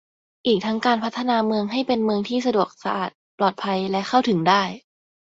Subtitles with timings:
[0.45, 4.63] อีกทั้งการพัฒนาเมืองให้เป็นเมืองที่สะดวก สะอาด ปลอดภัย และ เข้าถึงได้